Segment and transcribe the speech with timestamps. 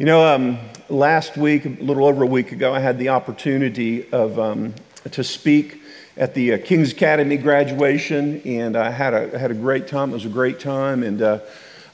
[0.00, 4.10] You know, um, last week, a little over a week ago, I had the opportunity
[4.12, 4.74] of um,
[5.10, 5.82] to speak
[6.16, 10.08] at the uh, King's Academy graduation, and I had a, I had a great time.
[10.08, 11.40] It was a great time, and uh,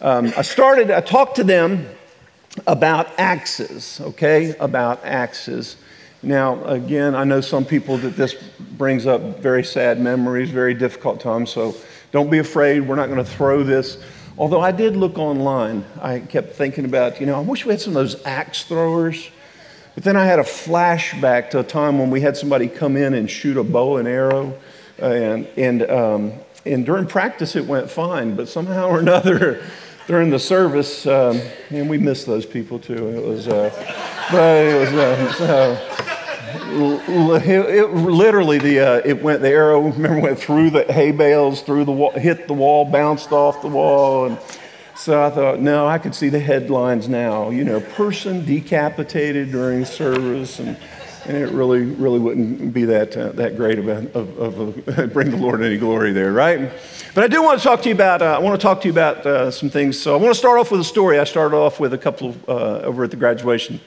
[0.00, 0.92] um, I started.
[0.92, 1.84] I talked to them
[2.68, 4.00] about axes.
[4.00, 5.76] Okay, about axes.
[6.22, 8.34] Now, again, I know some people that this
[8.78, 11.50] brings up very sad memories, very difficult times.
[11.50, 11.74] So
[12.12, 12.86] don't be afraid.
[12.86, 13.98] We're not going to throw this
[14.38, 17.80] Although I did look online, I kept thinking about, you know, I wish we had
[17.80, 19.30] some of those axe throwers.
[19.94, 23.14] But then I had a flashback to a time when we had somebody come in
[23.14, 24.58] and shoot a bow and arrow.
[25.00, 26.32] Uh, and, and, um,
[26.66, 28.36] and during practice, it went fine.
[28.36, 29.62] But somehow or another,
[30.06, 33.08] during the service, um, and we missed those people too.
[33.08, 33.70] It was, uh,
[34.30, 36.15] but it was, uh, so,
[36.46, 41.62] it, it, literally the uh, it went the arrow remember went through the hay bales
[41.62, 44.38] through the wall hit the wall bounced off the wall and
[44.94, 49.84] so i thought no i could see the headlines now you know person decapitated during
[49.84, 50.76] service and,
[51.26, 55.06] and it really really wouldn't be that uh, that great of, a, of, of a,
[55.12, 56.70] bring the lord any glory there right?
[57.14, 58.88] But i do want to talk to you about uh, i want to talk to
[58.88, 60.00] you about uh, some things.
[60.00, 61.18] So i want to start off with a story.
[61.18, 63.80] I started off with a couple uh, over at the graduation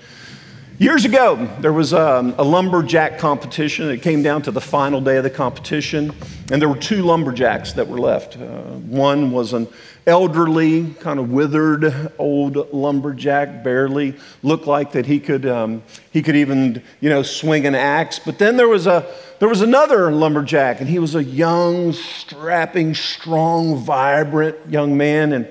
[0.80, 3.90] Years ago, there was um, a lumberjack competition.
[3.90, 6.14] It came down to the final day of the competition,
[6.50, 8.38] and there were two lumberjacks that were left.
[8.38, 9.68] Uh, one was an
[10.08, 16.38] elderly, kind of withered old lumberjack, barely looked like that he could, um, he could
[16.38, 18.18] even, you know, swing an axe.
[18.18, 19.06] But then there was, a,
[19.40, 25.34] there was another lumberjack, and he was a young, strapping, strong, vibrant young man.
[25.34, 25.48] And,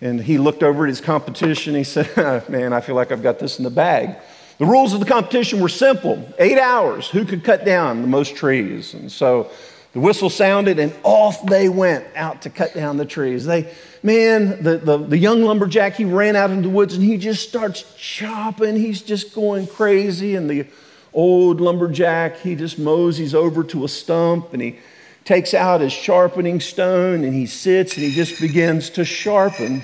[0.00, 1.74] and he looked over at his competition.
[1.74, 2.08] He said,
[2.48, 4.16] Man, I feel like I've got this in the bag.
[4.62, 8.36] The rules of the competition were simple eight hours, who could cut down the most
[8.36, 8.94] trees.
[8.94, 9.50] And so
[9.92, 13.44] the whistle sounded, and off they went out to cut down the trees.
[13.44, 17.18] They, man, the, the, the young lumberjack, he ran out into the woods and he
[17.18, 18.76] just starts chopping.
[18.76, 20.36] He's just going crazy.
[20.36, 20.66] And the
[21.12, 24.78] old lumberjack, he just moseys over to a stump and he
[25.24, 29.82] takes out his sharpening stone and he sits and he just begins to sharpen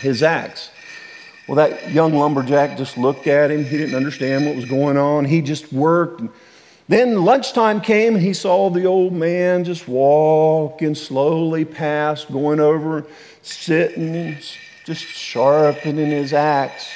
[0.00, 0.68] his axe.
[1.46, 3.64] Well, that young lumberjack just looked at him.
[3.64, 5.26] He didn't understand what was going on.
[5.26, 6.22] He just worked.
[6.88, 13.06] Then lunchtime came and he saw the old man just walking slowly past, going over,
[13.42, 14.36] sitting,
[14.84, 16.86] just sharpening his axe.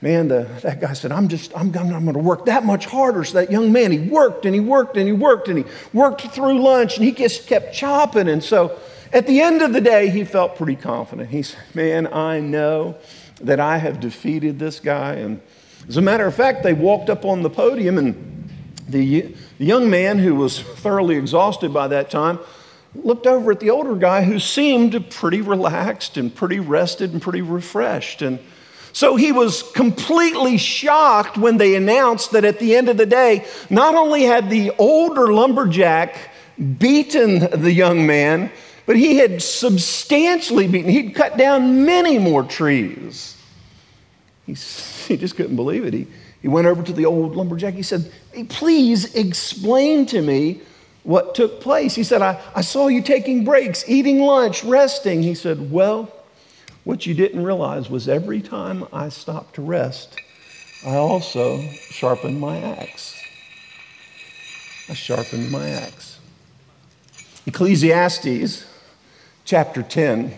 [0.00, 3.24] Man, the, that guy said, I'm just, I'm, I'm going to work that much harder.
[3.24, 6.22] So that young man, he worked and he worked and he worked and he worked
[6.22, 8.28] through lunch and he just kept chopping.
[8.28, 8.78] And so
[9.12, 11.30] at the end of the day, he felt pretty confident.
[11.30, 12.96] He said, Man, I know
[13.40, 15.14] that I have defeated this guy.
[15.14, 15.40] And
[15.88, 18.50] as a matter of fact, they walked up on the podium, and
[18.88, 22.38] the, the young man who was thoroughly exhausted by that time
[22.94, 27.42] looked over at the older guy who seemed pretty relaxed and pretty rested and pretty
[27.42, 28.22] refreshed.
[28.22, 28.38] And
[28.92, 33.46] so he was completely shocked when they announced that at the end of the day,
[33.70, 36.30] not only had the older lumberjack
[36.78, 38.50] beaten the young man,
[38.88, 43.36] but he had substantially beaten, he'd cut down many more trees.
[44.46, 45.92] He, he just couldn't believe it.
[45.92, 46.06] He,
[46.40, 47.74] he went over to the old lumberjack.
[47.74, 50.62] He said, hey, Please explain to me
[51.02, 51.94] what took place.
[51.96, 55.22] He said, I, I saw you taking breaks, eating lunch, resting.
[55.22, 56.10] He said, Well,
[56.84, 60.18] what you didn't realize was every time I stopped to rest,
[60.86, 61.60] I also
[61.90, 63.22] sharpened my axe.
[64.88, 66.20] I sharpened my axe.
[67.44, 68.67] Ecclesiastes
[69.48, 70.34] chapter 10,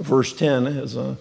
[0.00, 1.18] verse 10 is a,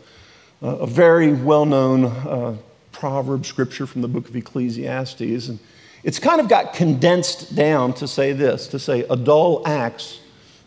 [0.61, 2.55] a very well known uh,
[2.93, 5.49] proverb scripture from the book of Ecclesiastes.
[5.49, 5.59] And
[6.05, 10.21] it's kind of got condensed down to say this to say, a dull axe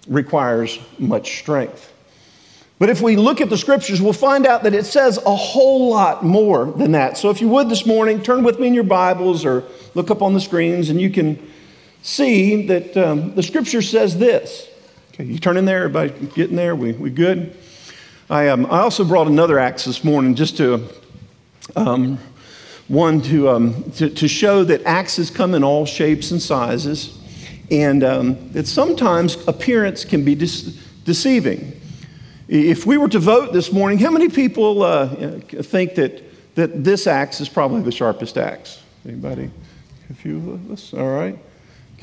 [0.07, 1.91] requires much strength.
[2.79, 5.89] But if we look at the scriptures, we'll find out that it says a whole
[5.89, 7.17] lot more than that.
[7.17, 10.21] So if you would this morning, turn with me in your Bibles or look up
[10.21, 11.39] on the screens and you can
[12.03, 14.69] see that um, the scripture says this
[15.15, 16.75] Okay, you turn in there, everybody getting there?
[16.75, 17.57] We, we good?
[18.29, 20.89] I, um, I also brought another axe this morning just to,
[21.77, 22.19] um,
[22.89, 27.17] one, to, um, to, to, show that axes come in all shapes and sizes,
[27.71, 30.73] and um, that sometimes appearance can be de-
[31.05, 31.81] deceiving.
[32.49, 35.07] If we were to vote this morning, how many people uh,
[35.63, 36.25] think that,
[36.57, 38.83] that this axe is probably the sharpest axe?
[39.07, 39.49] Anybody?
[40.11, 40.93] A few of us?
[40.93, 41.39] All right.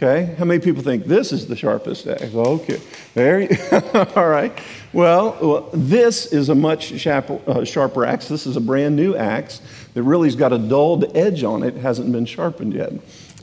[0.04, 2.34] Okay, how many people think this is the sharpest axe?
[2.34, 2.82] Okay,
[3.14, 3.48] very,
[4.16, 4.52] all right.
[4.94, 8.28] Well, well, this is a much sharper, uh, sharper axe.
[8.28, 9.62] This is a brand new axe
[9.94, 12.94] that really has got a dulled edge on it, hasn't been sharpened yet.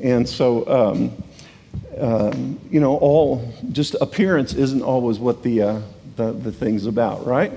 [0.03, 1.23] And so, um,
[1.97, 5.81] um, you know, all just appearance isn't always what the, uh,
[6.17, 7.53] the, the thing's about, right?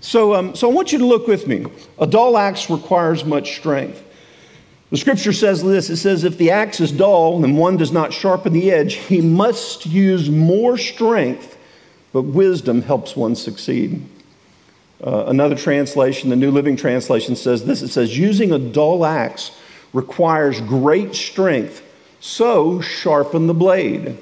[0.00, 1.66] So, um, so I want you to look with me.
[2.00, 4.02] A dull axe requires much strength.
[4.96, 8.14] The scripture says this it says, If the axe is dull and one does not
[8.14, 11.58] sharpen the edge, he must use more strength,
[12.14, 14.02] but wisdom helps one succeed.
[15.04, 19.54] Uh, another translation, the New Living Translation, says this it says, Using a dull axe
[19.92, 21.82] requires great strength,
[22.20, 24.16] so sharpen the blade.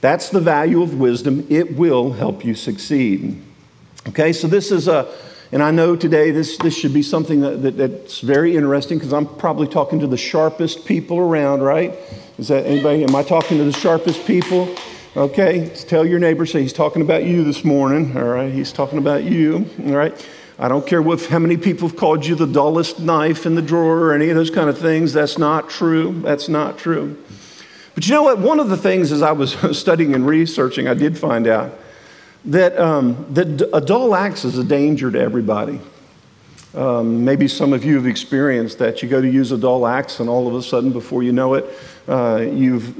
[0.00, 1.46] That's the value of wisdom.
[1.50, 3.42] It will help you succeed.
[4.08, 5.06] Okay, so this is a,
[5.54, 9.12] and I know today this, this should be something that, that that's very interesting because
[9.12, 11.94] I'm probably talking to the sharpest people around, right?
[12.38, 13.04] Is that anybody?
[13.04, 14.74] Am I talking to the sharpest people?
[15.16, 18.52] Okay, tell your neighbor, say he's talking about you this morning, all right?
[18.52, 20.28] He's talking about you, all right?
[20.58, 23.62] I don't care what, how many people have called you the dullest knife in the
[23.62, 25.12] drawer or any of those kind of things.
[25.12, 26.20] That's not true.
[26.22, 27.16] That's not true.
[27.94, 28.40] But you know what?
[28.40, 31.78] One of the things as I was studying and researching, I did find out
[32.46, 35.80] that, um, that a dull axe is a danger to everybody.
[36.74, 39.02] Um, maybe some of you have experienced that.
[39.02, 41.54] You go to use a dull axe, and all of a sudden, before you know
[41.54, 41.66] it,
[42.08, 42.96] uh, you've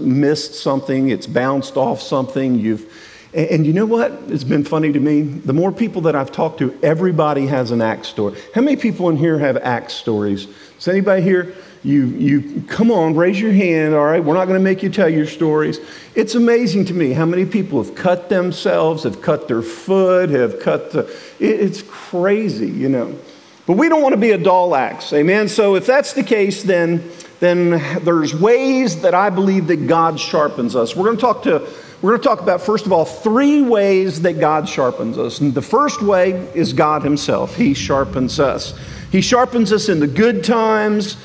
[0.00, 2.90] missed something, it's bounced off something, you've
[3.34, 4.10] and, you know what?
[4.28, 5.20] It's been funny to me.
[5.20, 8.40] The more people that I've talked to, everybody has an axe story.
[8.54, 10.46] How many people in here have axe stories?
[10.76, 11.54] Does anybody here?
[11.88, 14.22] You, you come on, raise your hand, all right?
[14.22, 15.80] We're not going to make you tell your stories.
[16.14, 20.60] It's amazing to me how many people have cut themselves, have cut their foot, have
[20.60, 21.04] cut the.
[21.40, 23.18] It, it's crazy, you know.
[23.66, 25.48] But we don't want to be a dull axe, amen?
[25.48, 30.76] So if that's the case, then, then there's ways that I believe that God sharpens
[30.76, 30.94] us.
[30.94, 31.66] We're going to talk to.
[32.02, 35.40] We're going to talk about, first of all, three ways that God sharpens us.
[35.40, 37.56] And the first way is God Himself.
[37.56, 38.78] He sharpens us.
[39.10, 41.16] He sharpens us in the good times,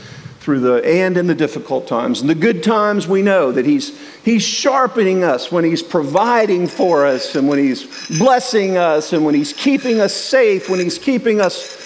[0.44, 2.20] through the and in the difficult times.
[2.20, 7.06] And the good times, we know that he's, he's sharpening us when he's providing for
[7.06, 7.86] us and when he's
[8.18, 11.82] blessing us and when he's keeping us safe, when he's keeping us.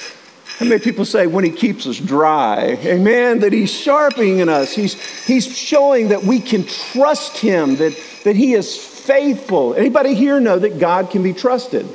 [0.57, 2.79] How many people say when he keeps us dry?
[2.83, 3.39] Amen.
[3.41, 4.73] That he's sharpening us.
[4.73, 9.75] He's, he's showing that we can trust him, that, that he is faithful.
[9.75, 11.87] Anybody here know that God can be trusted?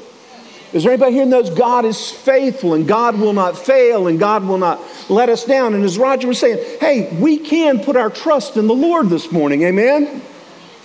[0.72, 4.18] Is there anybody here who knows God is faithful and God will not fail and
[4.18, 4.80] God will not
[5.10, 5.74] let us down?
[5.74, 9.30] And as Roger was saying, hey, we can put our trust in the Lord this
[9.30, 9.62] morning.
[9.64, 10.22] Amen?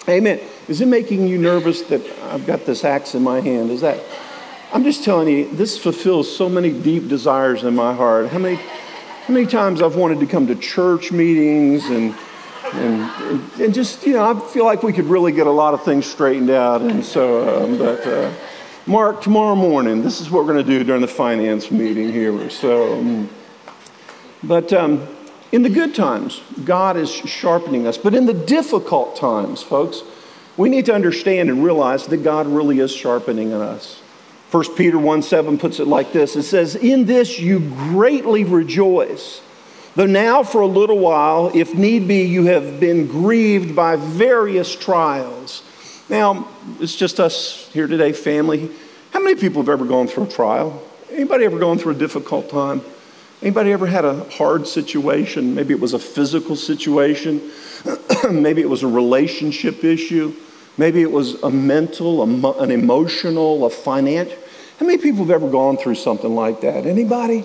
[0.09, 0.41] Amen.
[0.67, 3.71] Is it making you nervous that I've got this axe in my hand?
[3.71, 4.03] Is that?
[4.73, 8.27] I'm just telling you, this fulfills so many deep desires in my heart.
[8.27, 12.13] How many, how many times I've wanted to come to church meetings and,
[12.73, 15.85] and, and just, you know, I feel like we could really get a lot of
[15.85, 16.81] things straightened out.
[16.81, 18.33] And so, um, but, uh,
[18.87, 22.49] Mark, tomorrow morning, this is what we're going to do during the finance meeting here.
[22.49, 23.29] So, um,
[24.41, 25.05] but um,
[25.51, 27.97] in the good times, God is sharpening us.
[27.97, 30.03] But in the difficult times, folks,
[30.55, 33.99] we need to understand and realize that God really is sharpening us.
[34.51, 39.41] 1 Peter 1 7 puts it like this It says, In this you greatly rejoice,
[39.97, 44.73] though now for a little while, if need be, you have been grieved by various
[44.73, 45.63] trials
[46.09, 46.47] now,
[46.79, 48.71] it's just us here today, family.
[49.11, 50.81] How many people have ever gone through a trial?
[51.11, 52.81] Anybody ever gone through a difficult time?
[53.41, 55.53] Anybody ever had a hard situation?
[55.53, 57.51] Maybe it was a physical situation.
[58.31, 60.33] Maybe it was a relationship issue.
[60.77, 64.37] Maybe it was a mental, a, an emotional, a financial.
[64.79, 66.85] How many people have ever gone through something like that?
[66.85, 67.43] Anybody?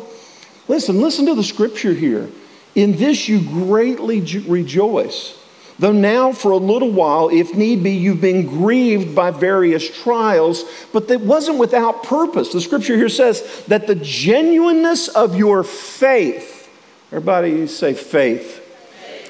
[0.68, 2.30] Listen, listen to the scripture here.
[2.74, 5.41] In this you greatly rejoice
[5.82, 10.62] Though now, for a little while, if need be, you've been grieved by various trials,
[10.92, 12.52] but that wasn't without purpose.
[12.52, 16.70] The scripture here says that the genuineness of your faith,
[17.10, 18.60] everybody say faith.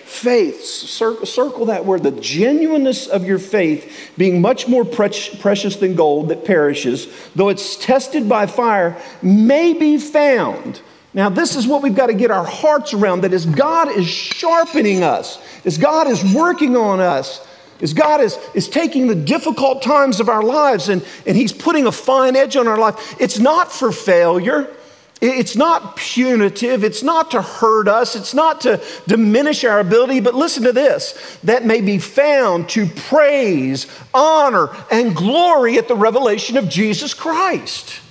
[0.04, 5.76] Faith, circle, circle that word, the genuineness of your faith being much more pre- precious
[5.76, 10.82] than gold that perishes, though it's tested by fire, may be found.
[11.14, 14.06] Now, this is what we've got to get our hearts around that as God is
[14.06, 17.46] sharpening us, as God is working on us,
[17.82, 21.86] as God is, is taking the difficult times of our lives and, and He's putting
[21.86, 24.74] a fine edge on our life, it's not for failure.
[25.20, 26.82] It's not punitive.
[26.82, 28.16] It's not to hurt us.
[28.16, 30.18] It's not to diminish our ability.
[30.18, 35.94] But listen to this that may be found to praise, honor, and glory at the
[35.94, 38.01] revelation of Jesus Christ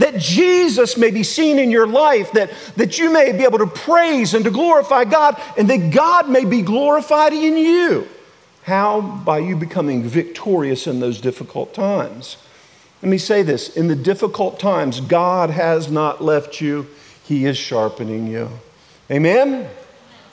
[0.00, 3.66] that Jesus may be seen in your life, that, that you may be able to
[3.66, 8.08] praise and to glorify God, and that God may be glorified in you.
[8.62, 9.02] How?
[9.02, 12.38] By you becoming victorious in those difficult times.
[13.02, 16.86] Let me say this in the difficult times, God has not left you,
[17.22, 18.48] He is sharpening you.
[19.10, 19.68] Amen?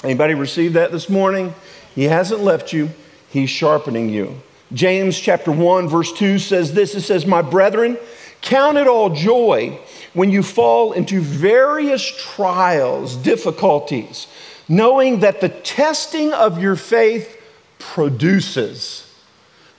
[0.01, 1.53] Anybody receive that this morning?
[1.93, 2.91] He hasn't left you,
[3.29, 4.41] He's sharpening you.
[4.71, 7.97] James chapter 1, verse 2 says this it says, My brethren,
[8.41, 9.79] Count it all joy
[10.13, 14.27] when you fall into various trials, difficulties,
[14.67, 17.41] knowing that the testing of your faith
[17.79, 19.03] produces.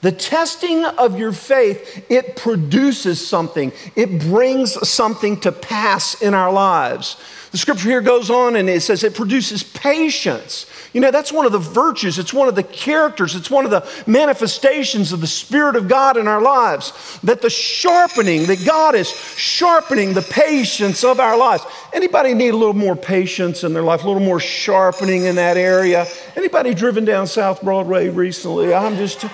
[0.01, 3.73] The testing of your faith, it produces something.
[3.97, 7.17] It brings something to pass in our lives.
[7.51, 10.67] The scripture here goes on and it says it produces patience.
[10.93, 13.71] You know, that's one of the virtues, it's one of the characters, it's one of
[13.71, 17.19] the manifestations of the Spirit of God in our lives.
[17.23, 21.65] That the sharpening, that God is sharpening the patience of our lives.
[21.93, 25.57] Anybody need a little more patience in their life, a little more sharpening in that
[25.57, 26.07] area?
[26.37, 28.75] Anybody driven down South Broadway recently?
[28.75, 29.25] I'm just,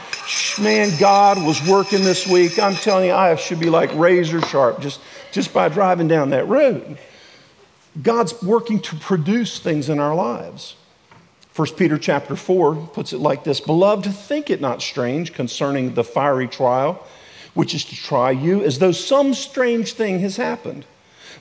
[0.61, 2.59] man, God was working this week.
[2.59, 5.01] I'm telling you, I should be like razor sharp just,
[5.33, 6.99] just by driving down that road.
[8.03, 10.77] God's working to produce things in our lives.
[11.55, 16.03] 1 Peter chapter 4 puts it like this Beloved, think it not strange concerning the
[16.03, 17.05] fiery trial,
[17.55, 20.85] which is to try you, as though some strange thing has happened.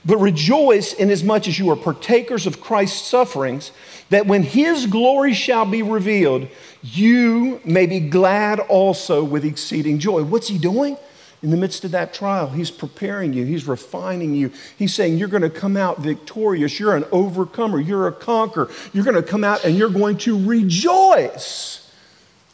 [0.04, 3.72] But rejoice inasmuch as you are partakers of Christ's sufferings,
[4.10, 6.48] that when his glory shall be revealed,
[6.82, 10.22] you may be glad also with exceeding joy.
[10.22, 10.96] What's he doing?
[11.44, 14.50] In the midst of that trial, He's preparing you, He's refining you.
[14.78, 16.80] He's saying, You're going to come out victorious.
[16.80, 17.78] You're an overcomer.
[17.78, 18.70] You're a conqueror.
[18.94, 21.92] You're going to come out and you're going to rejoice.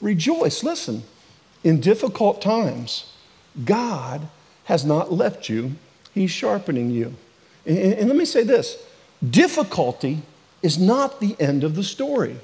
[0.00, 0.64] Rejoice.
[0.64, 1.04] Listen,
[1.62, 3.12] in difficult times,
[3.64, 4.26] God
[4.64, 5.76] has not left you,
[6.12, 7.14] He's sharpening you.
[7.64, 8.76] And, and let me say this
[9.28, 10.23] difficulty
[10.62, 12.37] is not the end of the story.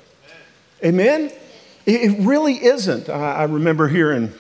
[0.85, 1.33] Amen?
[1.87, 3.09] It, really isn't.
[3.09, 4.33] I, I remember hearing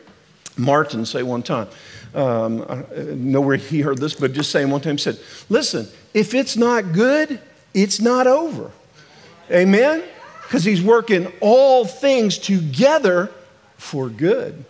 [0.56, 1.68] Martin say one time,
[2.14, 2.84] um, I
[3.14, 6.92] know where he heard this, but just saying one time, said, Listen, if it's not
[6.92, 7.40] good,
[7.74, 8.70] it's not over.
[9.50, 10.02] Amen?
[10.42, 13.30] Because he's working all things together
[13.76, 14.64] for good,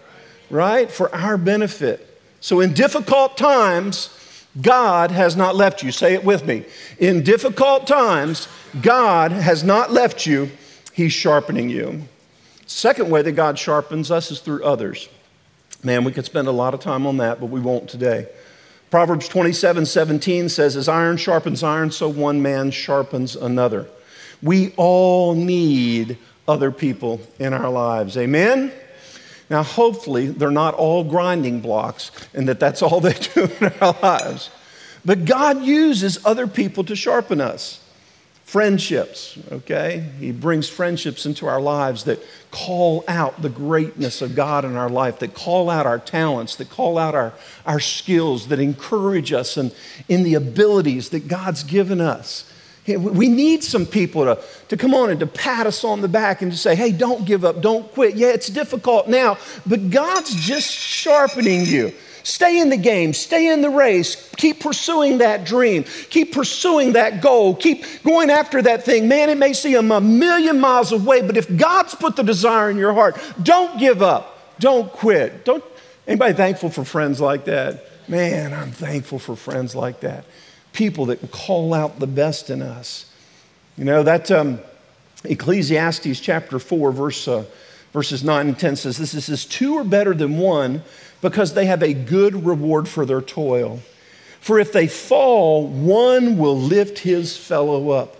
[0.50, 0.90] right?
[0.90, 2.20] For our benefit.
[2.40, 4.10] So in difficult times,
[4.60, 5.92] God has not left you.
[5.92, 6.64] Say it with me.
[6.98, 8.48] In difficult times,
[8.80, 10.50] God has not left you,
[10.92, 12.02] He's sharpening you.
[12.66, 15.08] Second way that God sharpens us is through others.
[15.86, 18.26] Man, we could spend a lot of time on that, but we won't today.
[18.90, 23.86] Proverbs 27 17 says, As iron sharpens iron, so one man sharpens another.
[24.42, 28.16] We all need other people in our lives.
[28.16, 28.72] Amen?
[29.48, 33.96] Now, hopefully, they're not all grinding blocks and that that's all they do in our
[34.02, 34.50] lives.
[35.04, 37.78] But God uses other people to sharpen us
[38.46, 40.08] friendships, okay?
[40.20, 42.20] He brings friendships into our lives that
[42.52, 46.70] call out the greatness of God in our life, that call out our talents, that
[46.70, 47.34] call out our,
[47.66, 49.72] our skills, that encourage us in,
[50.08, 52.50] in the abilities that God's given us.
[52.86, 56.40] We need some people to, to come on and to pat us on the back
[56.40, 58.14] and to say, hey, don't give up, don't quit.
[58.14, 61.92] Yeah, it's difficult now, but God's just sharpening you.
[62.26, 67.22] Stay in the game, stay in the race, keep pursuing that dream, keep pursuing that
[67.22, 69.06] goal, keep going after that thing.
[69.06, 72.78] Man, it may seem a million miles away, but if God's put the desire in
[72.78, 75.44] your heart, don't give up, don't quit.
[75.44, 75.62] Don't
[76.08, 77.84] anybody thankful for friends like that?
[78.08, 80.24] Man, I'm thankful for friends like that.
[80.72, 83.08] People that call out the best in us.
[83.78, 84.58] You know, that um,
[85.22, 87.44] Ecclesiastes chapter 4, verse, uh,
[87.92, 90.82] verses 9 and 10 says, This is, two are better than one
[91.28, 93.80] because they have a good reward for their toil.
[94.38, 98.16] For if they fall, one will lift his fellow up.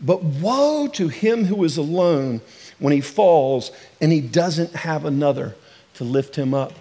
[0.00, 2.40] But woe to him who is alone
[2.78, 5.54] when he falls and he doesn't have another
[5.96, 6.72] to lift him up.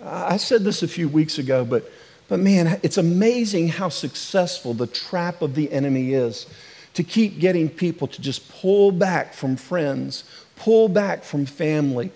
[0.00, 1.90] I said this a few weeks ago, but,
[2.28, 6.46] but man, it's amazing how successful the trap of the enemy is
[6.94, 10.22] to keep getting people to just pull back from friends,
[10.54, 12.12] pull back from family,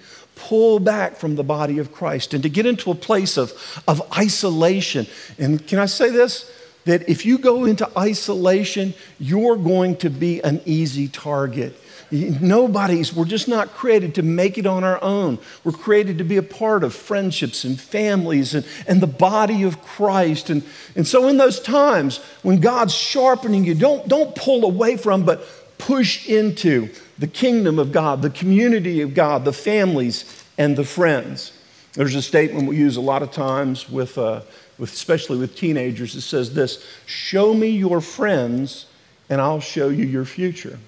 [0.48, 3.52] pull back from the body of Christ and to get into a place of,
[3.86, 5.06] of isolation.
[5.38, 6.50] And can I say this?
[6.86, 11.78] That if you go into isolation, you're going to be an easy target.
[12.10, 15.38] Nobody's, we're just not created to make it on our own.
[15.62, 19.82] We're created to be a part of friendships and families and, and the body of
[19.82, 20.50] Christ.
[20.50, 20.64] And,
[20.96, 25.46] and so, in those times when God's sharpening you, don't, don't pull away from, but
[25.80, 31.52] push into the kingdom of God, the community of God, the families, and the friends.
[31.94, 34.42] There's a statement we use a lot of times with, uh,
[34.78, 36.14] with especially with teenagers.
[36.14, 38.86] It says this Show me your friends,
[39.28, 40.78] and I'll show you your future.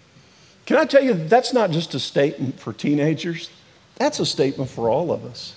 [0.67, 3.51] Can I tell you, that's not just a statement for teenagers,
[3.97, 5.55] that's a statement for all of us.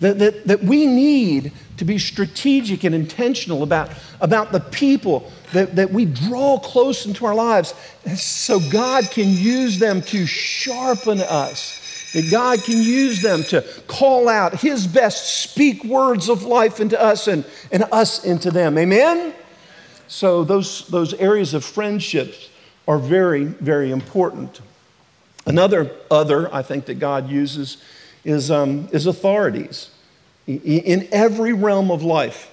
[0.00, 3.90] That, that, that we need to be strategic and intentional about,
[4.20, 7.74] about the people that, that we draw close into our lives
[8.16, 14.28] so God can use them to sharpen us, that God can use them to call
[14.28, 18.78] out His best, speak words of life into us and, and us into them.
[18.78, 19.34] Amen?
[20.08, 22.48] So, those, those areas of friendships
[22.88, 24.60] are very, very important.
[25.46, 27.82] Another other I think that God uses
[28.24, 29.90] is, um, is authorities.
[30.46, 32.50] In every realm of life,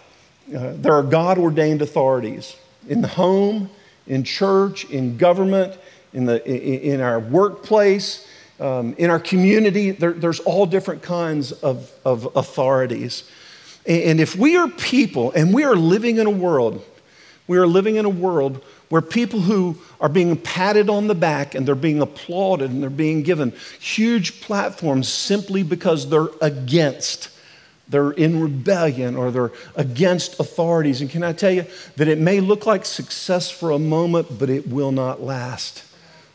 [0.56, 2.56] uh, there are God ordained authorities
[2.88, 3.70] in the home,
[4.06, 5.78] in church, in government,
[6.14, 8.28] in, the, in our workplace,
[8.60, 9.92] um, in our community.
[9.92, 13.30] There, there's all different kinds of, of authorities.
[13.86, 16.84] And if we are people and we are living in a world,
[17.48, 21.56] we are living in a world where people who are being patted on the back
[21.56, 27.30] and they're being applauded and they're being given huge platforms simply because they're against
[27.90, 31.00] they're in rebellion or they're against authorities.
[31.00, 31.66] And can I tell you
[31.96, 35.86] that it may look like success for a moment, but it will not last.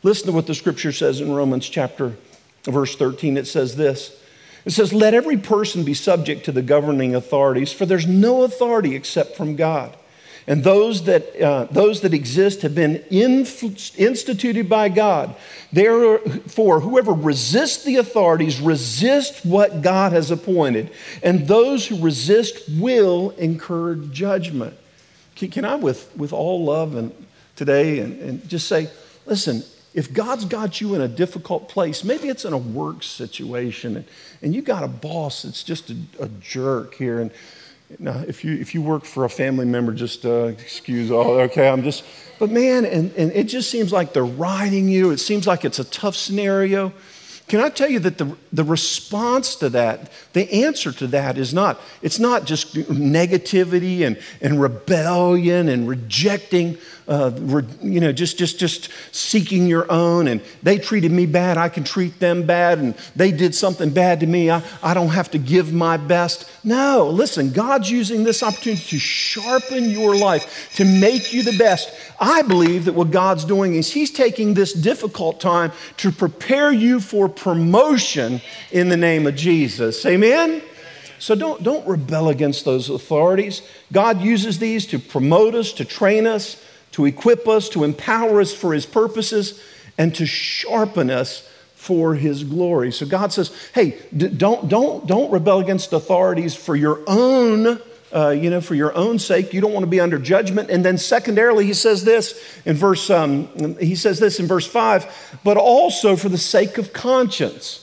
[0.03, 2.17] Listen to what the scripture says in Romans chapter
[2.65, 3.37] verse 13.
[3.37, 4.19] It says this.
[4.65, 8.95] It says, Let every person be subject to the governing authorities, for there's no authority
[8.95, 9.97] except from God.
[10.47, 15.35] And those that, uh, those that exist have been inf- instituted by God.
[15.73, 20.91] Therefore, whoever resists the authorities resist what God has appointed.
[21.23, 24.75] And those who resist will incur judgment.
[25.37, 27.13] Can, can I, with, with all love and
[27.55, 28.89] today, and, and just say,
[29.27, 29.63] listen,
[29.95, 34.07] if God's got you in a difficult place, maybe it's in a work situation, and,
[34.41, 37.31] and you got a boss that's just a, a jerk here, and
[37.99, 41.69] now, if you, if you work for a family member, just uh, excuse all, okay,
[41.69, 42.05] I'm just,
[42.39, 45.11] but man, and, and it just seems like they're riding you.
[45.11, 46.93] It seems like it's a tough scenario.
[47.53, 51.53] Can I tell you that the, the response to that, the answer to that is
[51.53, 56.79] not, it's not just negativity and, and rebellion and rejecting
[57.09, 57.33] uh,
[57.83, 61.85] you know, just, just, just seeking your own, and they treated me bad, I can
[61.85, 65.39] treat them bad, and they did something bad to me, I, I don't have to
[65.39, 66.49] give my best.
[66.63, 71.93] No, listen, God's using this opportunity to sharpen your life, to make you the best.
[72.21, 77.01] I believe that what God's doing is He's taking this difficult time to prepare you
[77.01, 80.07] for promotion in the name of Jesus.
[80.07, 80.63] Amen?
[81.19, 83.63] So don't, don't rebel against those authorities.
[83.93, 88.55] God uses these to promote us, to train us, to equip us, to empower us
[88.55, 89.61] for His purposes,
[89.99, 92.93] and to sharpen us for His glory.
[92.93, 97.81] So God says, hey, don't, don't, don't rebel against authorities for your own.
[98.15, 100.69] Uh, you know, for your own sake, you don't want to be under judgment.
[100.71, 102.35] And then, secondarily, he says this
[102.67, 103.09] in verse.
[103.09, 105.07] Um, he says this in verse five,
[105.45, 107.82] but also for the sake of conscience.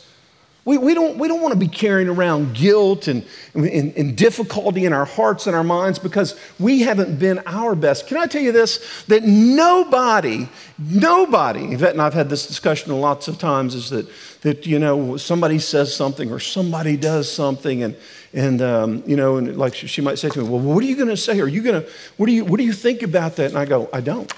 [0.65, 4.85] We, we, don't, we don't want to be carrying around guilt and, and, and, difficulty
[4.85, 8.07] in our hearts and our minds because we haven't been our best.
[8.07, 9.03] Can I tell you this?
[9.05, 14.07] That nobody, nobody, Yvette and I've had this discussion lots of times, is that,
[14.41, 17.95] that you know, somebody says something or somebody does something and,
[18.33, 20.97] and um, you know, and like she might say to me, well, what are you
[20.97, 21.39] going to say?
[21.39, 23.49] Are you going to, what do you, what do you think about that?
[23.49, 24.31] And I go, I don't.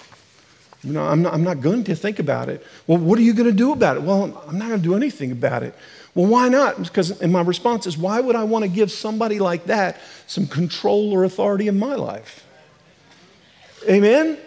[0.84, 2.65] You know, I'm not, I'm not going to think about it.
[2.88, 4.03] Well, what are you going to do about it?
[4.03, 5.75] Well, I'm not going to do anything about it.
[6.13, 6.82] Well, why not?
[6.82, 10.45] Because, and my response is, why would I want to give somebody like that some
[10.45, 12.45] control or authority in my life?
[13.89, 14.38] Amen?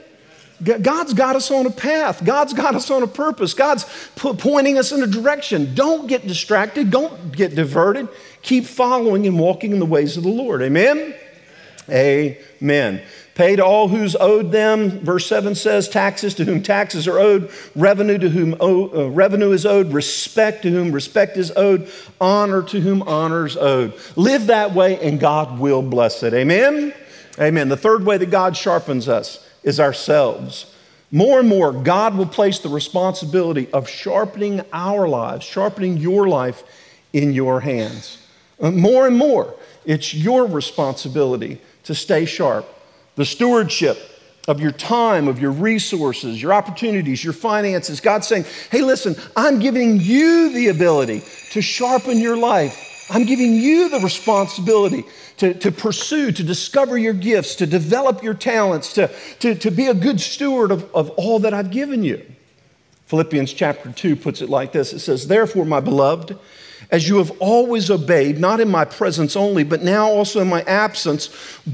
[0.62, 2.24] God's got us on a path.
[2.24, 3.55] God's got us on a purpose.
[3.55, 3.85] God's
[4.16, 5.74] pointing us in a direction.
[5.74, 6.90] Don't get distracted.
[6.90, 8.09] Don't get diverted.
[8.42, 10.62] Keep following and walking in the ways of the Lord.
[10.62, 11.14] Amen?
[11.90, 13.03] Amen.
[13.35, 15.01] Pay to all who's owed them.
[15.01, 19.66] Verse 7 says, taxes to whom taxes are owed, revenue to whom uh, revenue is
[19.66, 23.92] owed, respect to whom respect is owed, honor to whom honor is owed.
[24.14, 26.33] Live that way and God will bless it.
[26.33, 26.94] Amen?
[27.40, 27.68] Amen.
[27.68, 30.73] The third way that God sharpens us is ourselves.
[31.11, 36.62] More and more, God will place the responsibility of sharpening our lives, sharpening your life
[37.12, 38.18] in your hands.
[38.61, 42.66] Uh, more and more, it's your responsibility to stay sharp
[43.16, 43.99] the stewardship
[44.47, 48.01] of your time, of your resources, your opportunities, your finances.
[48.01, 53.07] God's saying, hey, listen, I'm giving you the ability to sharpen your life.
[53.11, 55.05] I'm giving you the responsibility
[55.38, 59.87] to, to pursue, to discover your gifts, to develop your talents, to, to, to be
[59.87, 62.25] a good steward of, of all that I've given you.
[63.07, 66.38] Philippians chapter 2 puts it like this it says, Therefore, my beloved,
[66.90, 70.62] as you have always obeyed, not in my presence only, but now also in my
[70.62, 71.31] absence,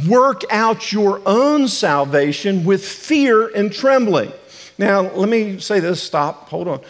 [0.09, 4.33] work out your own salvation with fear and trembling.
[4.79, 6.81] Now, let me say this stop, hold on.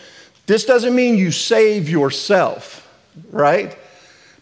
[0.47, 2.89] This doesn't mean you save yourself,
[3.31, 3.77] right?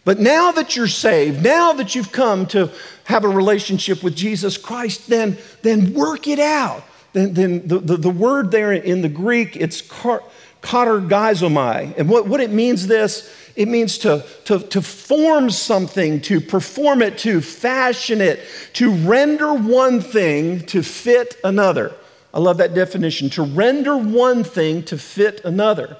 [0.04, 2.70] But now that you're saved, now that you've come to
[3.04, 6.82] have a relationship with Jesus Christ, then, then work it out.
[7.12, 11.96] Then, then the, the, the word there in the Greek, it's katergazomai.
[11.96, 17.02] And what, what it means this it means to, to, to form something, to perform
[17.02, 18.38] it, to fashion it,
[18.74, 21.92] to render one thing to fit another.
[22.32, 25.96] I love that definition to render one thing to fit another.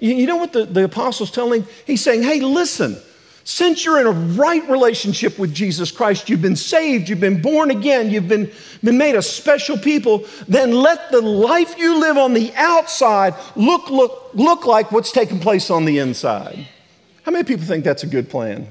[0.00, 1.66] You, you know what the, the apostle's telling?
[1.86, 2.96] He's saying, hey, listen.
[3.44, 7.72] Since you're in a right relationship with Jesus Christ, you've been saved, you've been born
[7.72, 8.50] again, you've been,
[8.82, 13.90] been made a special people, then let the life you live on the outside look,
[13.90, 16.68] look, look like what's taking place on the inside.
[17.22, 18.68] How many people think that's a good plan?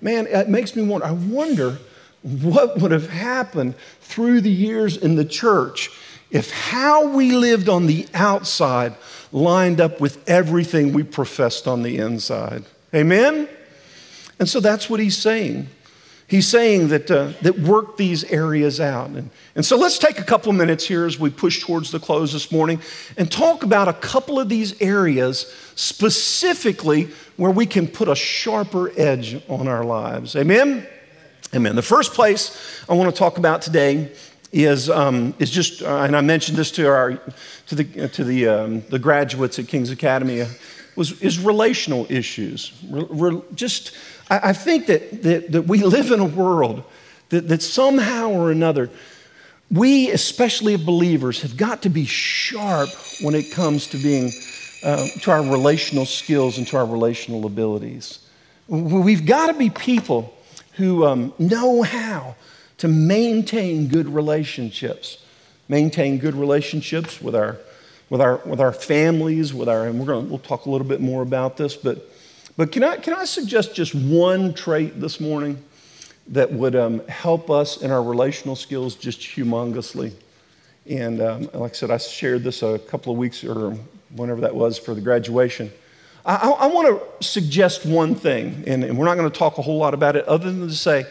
[0.00, 1.06] Man, it makes me wonder.
[1.06, 1.78] I wonder
[2.22, 5.90] what would have happened through the years in the church
[6.30, 8.94] if how we lived on the outside
[9.32, 12.64] lined up with everything we professed on the inside.
[12.94, 13.48] Amen?
[14.38, 15.68] And so that's what he's saying.
[16.30, 19.10] He's saying that, uh, that work these areas out.
[19.10, 21.98] And, and so let's take a couple of minutes here as we push towards the
[21.98, 22.80] close this morning
[23.16, 28.92] and talk about a couple of these areas specifically where we can put a sharper
[28.96, 30.36] edge on our lives.
[30.36, 30.86] Amen?
[31.52, 31.74] Amen.
[31.74, 32.56] The first place
[32.88, 34.12] I want to talk about today
[34.52, 37.20] is, um, is just, uh, and I mentioned this to, our,
[37.66, 40.46] to, the, to the, um, the graduates at King's Academy, uh,
[40.94, 42.72] was, is relational issues.
[42.88, 43.96] Re, re, just
[44.30, 46.84] I, I think that, that, that, we live in a world
[47.28, 48.88] that, that somehow or another,
[49.70, 52.88] we, especially believers, have got to be sharp
[53.20, 54.32] when it comes to being
[54.82, 58.20] uh, to our relational skills and to our relational abilities.
[58.68, 60.34] We've got to be people
[60.74, 62.36] who um, know how
[62.78, 65.22] to maintain good relationships,
[65.68, 67.58] maintain good relationships with our,
[68.08, 70.86] with our, with our families, with our, and we're going to, we'll talk a little
[70.86, 72.10] bit more about this, but
[72.60, 75.64] but can I, can I suggest just one trait this morning
[76.26, 80.12] that would um, help us in our relational skills just humongously?
[80.84, 83.70] And um, like I said, I shared this a couple of weeks or
[84.14, 85.72] whenever that was for the graduation.
[86.26, 86.88] I, I, I want
[87.20, 90.16] to suggest one thing, and, and we're not going to talk a whole lot about
[90.16, 91.06] it other than to say,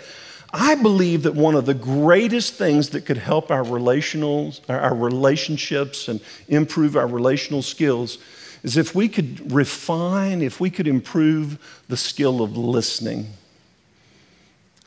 [0.53, 6.09] I believe that one of the greatest things that could help our relational, our relationships
[6.09, 8.19] and improve our relational skills
[8.63, 13.27] is if we could refine, if we could improve the skill of listening.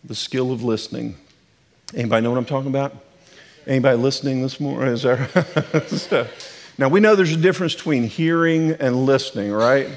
[0.04, 1.16] The skill of listening.
[1.94, 2.94] Anybody know what I'm talking about?
[3.66, 4.92] Anybody listening this morning?
[4.92, 5.28] Is there?
[6.78, 9.88] now we know there's a difference between hearing and listening, right?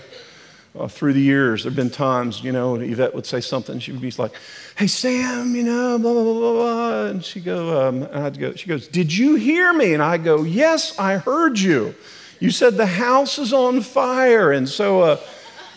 [0.77, 3.93] Uh, through the years, there have been times, you know, Yvette would say something, she
[3.93, 4.33] would be like,
[4.75, 7.05] "Hey Sam, you know, blah blah blah blah,", blah.
[7.05, 10.17] and she go, um, and I'd go, she goes, "Did you hear me?" And I
[10.17, 11.95] go, "Yes, I heard you."
[12.39, 14.51] You said the house is on fire.
[14.51, 15.19] And so, uh,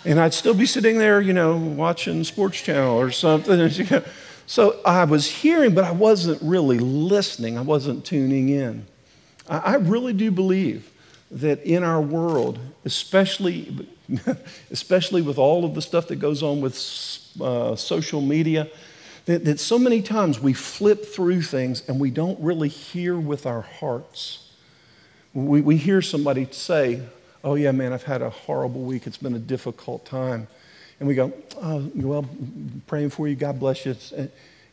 [0.04, 3.70] and I'd still be sitting there, you know, watching Sports Channel or something.
[4.46, 7.58] so I was hearing, but I wasn't really listening.
[7.58, 8.86] I wasn't tuning in.
[9.48, 10.90] I, really do believe
[11.30, 13.88] that in our world, especially,
[14.70, 16.74] especially with all of the stuff that goes on with
[17.40, 18.68] uh, social media,
[19.24, 23.46] that, that so many times we flip through things and we don't really hear with
[23.46, 24.47] our hearts.
[25.46, 27.02] We, we hear somebody say,
[27.44, 29.06] Oh, yeah, man, I've had a horrible week.
[29.06, 30.48] It's been a difficult time.
[30.98, 32.28] And we go, Oh, well,
[32.86, 33.36] praying for you.
[33.36, 33.96] God bless you.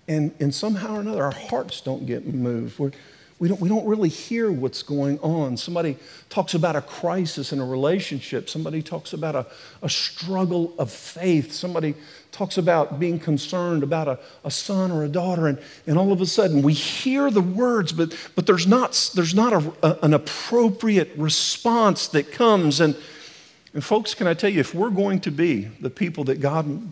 [0.07, 2.79] And, and somehow or another, our hearts don't get moved.
[2.79, 2.91] We're,
[3.37, 5.57] we don't, we don't really hear what's going on.
[5.57, 5.97] Somebody
[6.29, 8.49] talks about a crisis in a relationship.
[8.49, 9.45] Somebody talks about a,
[9.81, 11.51] a struggle of faith.
[11.51, 11.95] Somebody
[12.31, 15.47] talks about being concerned about a, a son or a daughter.
[15.47, 19.35] And, and all of a sudden, we hear the words, but, but there's not, there's
[19.35, 22.79] not a, a, an appropriate response that comes.
[22.79, 22.95] And,
[23.73, 26.89] and, folks, can I tell you, if we're going to be the people that God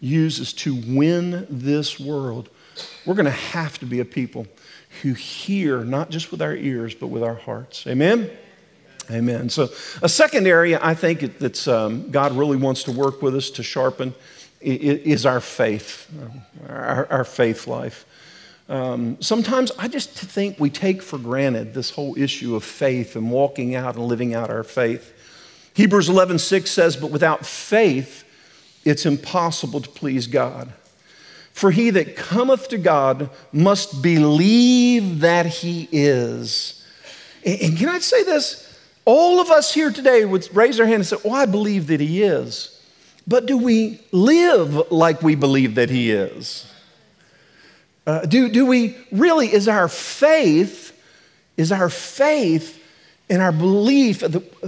[0.00, 2.50] uses to win this world,
[3.06, 4.46] we're going to have to be a people
[5.02, 7.86] who hear not just with our ears, but with our hearts.
[7.86, 8.30] Amen?
[9.10, 9.48] Amen.
[9.50, 9.68] So,
[10.02, 13.62] a second area I think that um, God really wants to work with us to
[13.62, 14.14] sharpen
[14.60, 16.10] is our faith,
[16.68, 18.04] our, our faith life.
[18.68, 23.30] Um, sometimes I just think we take for granted this whole issue of faith and
[23.30, 25.12] walking out and living out our faith.
[25.74, 28.24] Hebrews 11:6 says, "But without faith,
[28.84, 30.72] it's impossible to please God."
[31.56, 36.84] For he that cometh to God must believe that he is.
[37.46, 38.78] And can I say this?
[39.06, 41.98] All of us here today would raise our hand and say, Oh, I believe that
[41.98, 42.78] he is.
[43.26, 46.70] But do we live like we believe that he is?
[48.06, 50.92] Uh, do, do we really, is our faith,
[51.56, 52.78] is our faith
[53.30, 54.20] and our belief,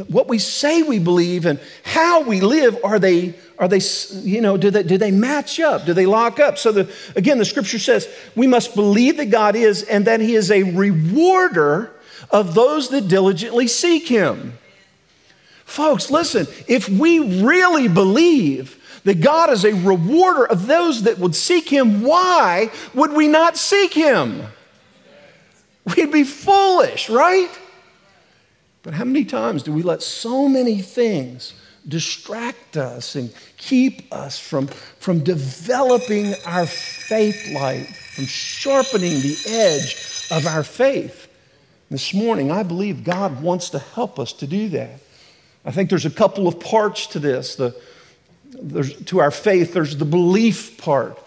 [0.08, 3.80] what we say we believe and how we live, are they are they,
[4.20, 5.84] you know, do they, do they match up?
[5.84, 6.58] Do they lock up?
[6.58, 10.34] So, the, again, the scripture says we must believe that God is and that He
[10.34, 11.92] is a rewarder
[12.30, 14.58] of those that diligently seek Him.
[15.64, 21.34] Folks, listen, if we really believe that God is a rewarder of those that would
[21.34, 24.42] seek Him, why would we not seek Him?
[25.96, 27.50] We'd be foolish, right?
[28.82, 31.54] But how many times do we let so many things
[31.88, 34.66] distract us and keep us from,
[34.98, 41.28] from developing our faith life, from sharpening the edge of our faith?
[41.90, 45.00] This morning, I believe God wants to help us to do that.
[45.64, 47.56] I think there's a couple of parts to this.
[47.56, 47.74] The,
[49.06, 51.18] to our faith, there's the belief part.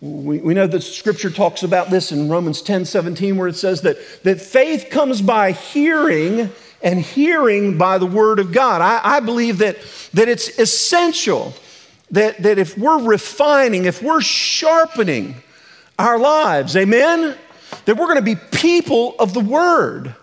[0.00, 3.82] We, we know that scripture talks about this in Romans 10 17, where it says
[3.82, 6.50] that, that faith comes by hearing
[6.82, 8.80] and hearing by the word of God.
[8.80, 9.76] I, I believe that,
[10.14, 11.54] that it's essential
[12.10, 15.36] that, that if we're refining, if we're sharpening
[15.98, 17.36] our lives, amen,
[17.84, 20.14] that we're going to be people of the word.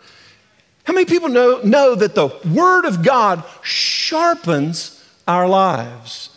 [0.86, 6.30] How many people know, know that the word of God sharpens our lives?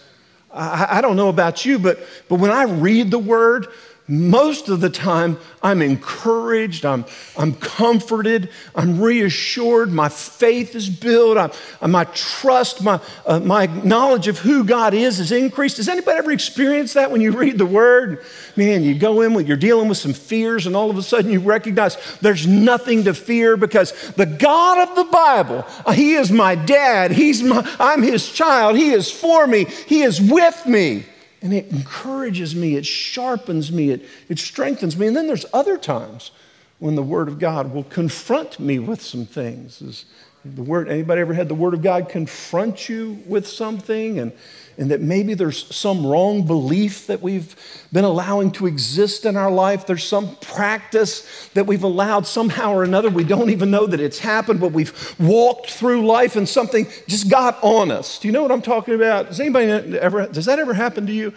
[0.53, 3.69] I, I don't know about you, but, but when I read the word,
[4.09, 7.05] most of the time I'm encouraged, I'm,
[7.37, 14.27] I'm comforted, I'm reassured, my faith is built, I'm, my trust, my, uh, my knowledge
[14.27, 15.77] of who God is is increased.
[15.77, 18.25] Has anybody ever experienced that when you read the Word?
[18.57, 21.31] Man, you go in with, you're dealing with some fears, and all of a sudden
[21.31, 26.33] you recognize there's nothing to fear because the God of the Bible, uh, He is
[26.33, 31.05] my dad, He's my, I'm His child, He is for me, He is with me.
[31.41, 35.07] And it encourages me, it sharpens me, it, it strengthens me.
[35.07, 36.33] And then there's other times
[36.79, 39.81] when the Word of God will confront me with some things.
[39.83, 40.05] Is
[40.45, 44.19] the word, anybody ever had the Word of God confront you with something?
[44.19, 44.33] And
[44.79, 47.57] and that maybe there's some wrong belief that we've
[47.93, 49.87] been allowing to exist in our life.
[49.87, 53.11] There's some practice that we've allowed somehow or another.
[53.11, 57.29] We don't even know that it's happened, but we've walked through life and something just
[57.29, 58.21] got on us.
[58.21, 59.27] Do you know what I'm talking about?
[59.27, 61.35] Does anybody ever, does that ever happen to you?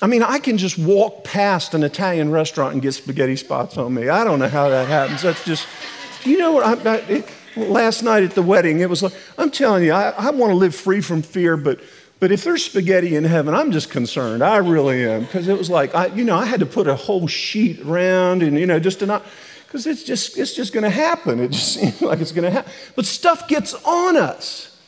[0.00, 3.94] I mean, I can just walk past an Italian restaurant and get spaghetti spots on
[3.94, 4.08] me.
[4.08, 5.22] I don't know how that happens.
[5.22, 5.66] That's just,
[6.22, 9.50] do you know what I'm, it, last night at the wedding, it was like, I'm
[9.50, 11.80] telling you, I, I want to live free from fear, but
[12.18, 14.42] but if there's spaghetti in heaven, I'm just concerned.
[14.42, 15.22] I really am.
[15.22, 18.42] Because it was like, I, you know, I had to put a whole sheet around
[18.42, 19.24] and, you know, just to not,
[19.66, 21.40] because it's just, it's just going to happen.
[21.40, 22.72] It just seems like it's going to happen.
[22.94, 24.80] But stuff gets on us.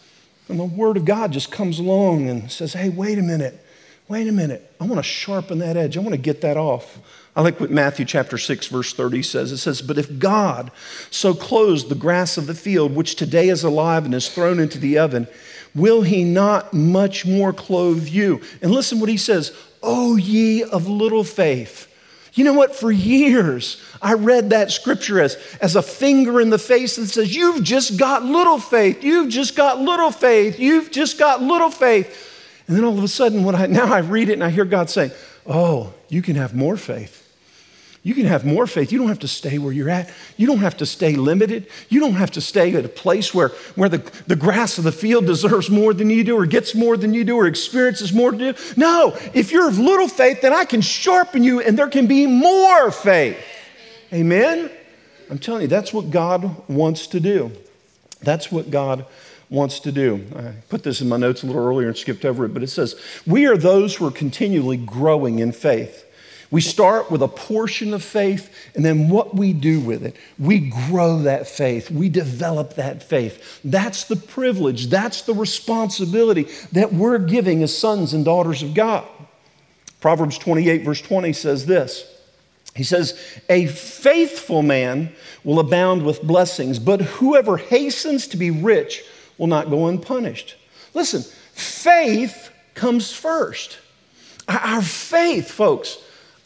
[0.48, 3.62] And the Word of God just comes along and says, hey, wait a minute.
[4.08, 4.72] Wait a minute.
[4.80, 5.98] I want to sharpen that edge.
[5.98, 6.98] I want to get that off.
[7.38, 9.52] I like what Matthew chapter 6, verse 30 says.
[9.52, 10.72] It says, But if God
[11.08, 14.76] so clothes the grass of the field, which today is alive and is thrown into
[14.76, 15.28] the oven,
[15.72, 18.40] will he not much more clothe you?
[18.60, 21.86] And listen what he says, O ye of little faith.
[22.34, 22.74] You know what?
[22.74, 27.36] For years, I read that scripture as, as a finger in the face that says,
[27.36, 29.04] You've just got little faith.
[29.04, 30.58] You've just got little faith.
[30.58, 32.64] You've just got little faith.
[32.66, 34.64] And then all of a sudden, when I, now I read it and I hear
[34.64, 35.12] God saying,
[35.46, 37.26] Oh, you can have more faith.
[38.08, 38.90] You can have more faith.
[38.90, 40.10] You don't have to stay where you're at.
[40.38, 41.66] You don't have to stay limited.
[41.90, 44.92] You don't have to stay at a place where, where the, the grass of the
[44.92, 48.30] field deserves more than you do, or gets more than you do, or experiences more
[48.30, 48.58] than you do.
[48.78, 52.26] No, if you're of little faith, then I can sharpen you and there can be
[52.26, 53.36] more faith.
[54.10, 54.70] Amen?
[55.30, 57.52] I'm telling you, that's what God wants to do.
[58.22, 59.04] That's what God
[59.50, 60.24] wants to do.
[60.34, 62.68] I put this in my notes a little earlier and skipped over it, but it
[62.68, 66.06] says, We are those who are continually growing in faith.
[66.50, 70.70] We start with a portion of faith, and then what we do with it, we
[70.88, 73.60] grow that faith, we develop that faith.
[73.62, 79.06] That's the privilege, that's the responsibility that we're giving as sons and daughters of God.
[80.00, 82.06] Proverbs 28, verse 20 says this
[82.74, 85.12] He says, A faithful man
[85.44, 89.04] will abound with blessings, but whoever hastens to be rich
[89.36, 90.56] will not go unpunished.
[90.94, 93.78] Listen, faith comes first.
[94.48, 95.98] Our faith, folks,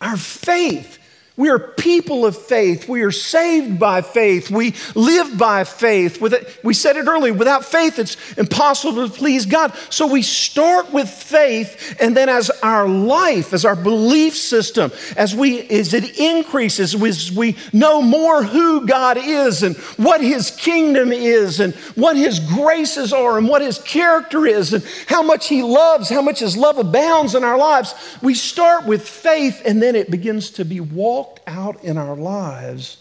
[0.02, 0.98] our faith
[1.34, 2.86] we are people of faith.
[2.86, 4.50] We are saved by faith.
[4.50, 6.20] We live by faith.
[6.62, 9.74] We said it earlier without faith, it's impossible to please God.
[9.88, 15.34] So we start with faith, and then as our life, as our belief system, as,
[15.34, 21.12] we, as it increases, as we know more who God is and what His kingdom
[21.12, 25.62] is, and what His graces are, and what His character is, and how much He
[25.62, 29.96] loves, how much His love abounds in our lives, we start with faith, and then
[29.96, 32.96] it begins to be walked walked out in our lives,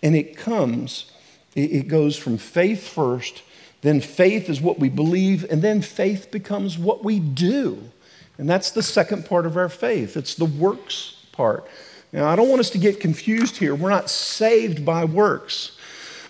[0.00, 1.10] and it comes,
[1.56, 3.42] it goes from faith first,
[3.82, 7.90] then faith is what we believe, and then faith becomes what we do.
[8.38, 10.16] And that's the second part of our faith.
[10.16, 11.66] It's the works part.
[12.12, 13.74] Now, I don't want us to get confused here.
[13.74, 15.76] We're not saved by works.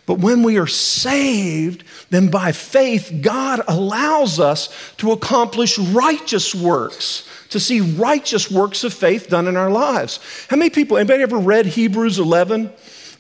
[0.07, 7.28] But when we are saved, then by faith, God allows us to accomplish righteous works
[7.55, 10.21] to see righteous works of faith done in our lives.
[10.51, 12.71] How many people, anybody ever read Hebrews 11?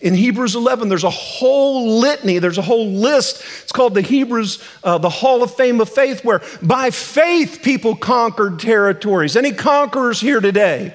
[0.00, 3.42] In Hebrews 11, there's a whole litany, there's a whole list.
[3.62, 7.94] It's called the Hebrews, uh, the Hall of Fame of Faith, where by faith people
[7.94, 9.36] conquered territories.
[9.36, 10.94] Any conquerors here today?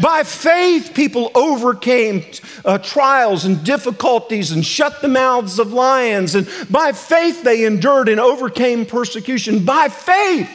[0.00, 2.24] By faith, people overcame
[2.64, 6.34] uh, trials and difficulties and shut the mouths of lions.
[6.34, 9.64] And by faith, they endured and overcame persecution.
[9.64, 10.50] By faith,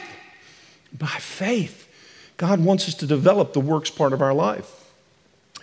[0.96, 1.79] by faith,
[2.40, 4.90] God wants us to develop the works part of our life.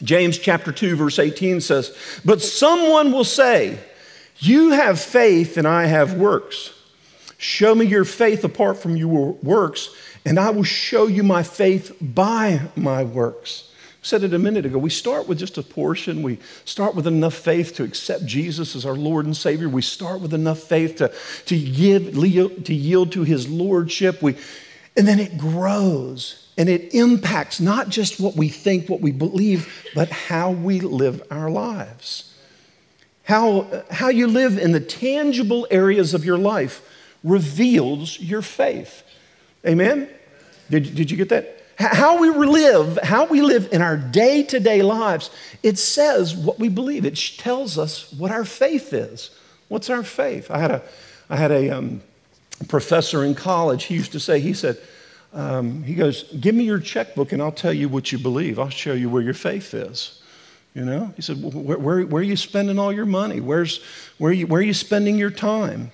[0.04, 3.80] James chapter 2, verse 18 says, But someone will say,
[4.38, 6.80] You have faith and I have works.
[7.40, 9.90] Show me your faith apart from your works,
[10.24, 13.72] and I will show you my faith by my works.
[14.04, 14.78] I said it a minute ago.
[14.78, 16.22] We start with just a portion.
[16.22, 19.68] We start with enough faith to accept Jesus as our Lord and Savior.
[19.68, 21.12] We start with enough faith to,
[21.48, 24.22] to, give, to yield to His Lordship.
[24.22, 24.36] We,
[24.98, 29.88] and then it grows and it impacts not just what we think, what we believe,
[29.94, 32.34] but how we live our lives.
[33.24, 36.82] How, how you live in the tangible areas of your life
[37.24, 39.04] reveals your faith.
[39.66, 40.10] Amen?
[40.70, 41.62] Did, did you get that?
[41.78, 45.30] How we live, how we live in our day to day lives,
[45.62, 47.06] it says what we believe.
[47.06, 49.30] It tells us what our faith is.
[49.68, 50.50] What's our faith?
[50.50, 50.82] I had a,
[51.30, 52.02] I had a um,
[52.68, 53.86] professor in college.
[53.86, 54.78] He used to say, he said,
[55.34, 58.60] um, he goes, Give me your checkbook and I'll tell you what you believe.
[58.60, 60.22] I'll show you where your faith is.
[60.74, 61.14] You know?
[61.16, 63.40] He said, Where, where, where are you spending all your money?
[63.40, 63.84] Where's,
[64.18, 65.92] where, are you, where are you spending your time?